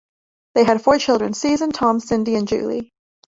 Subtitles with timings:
[0.55, 2.89] They had four children: Suzan, Tom, Cindy, and Julie.